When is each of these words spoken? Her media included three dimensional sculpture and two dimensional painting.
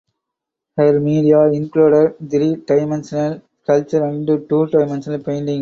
Her 0.77 0.99
media 0.99 1.43
included 1.51 2.15
three 2.27 2.55
dimensional 2.55 3.39
sculpture 3.61 4.03
and 4.03 4.25
two 4.25 4.65
dimensional 4.67 5.23
painting. 5.23 5.49